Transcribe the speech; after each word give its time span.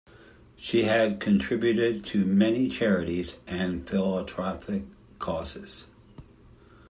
She 0.55 0.85
had 0.85 1.19
contributed 1.19 2.03
to 2.05 2.25
many 2.25 2.69
charities 2.69 3.37
and 3.45 3.87
philanthropic 3.87 4.85
causes. 5.19 5.85